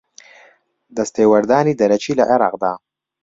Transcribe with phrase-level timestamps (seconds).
[0.97, 2.73] دەستێوەردانی دەرەکی لە عێراقدا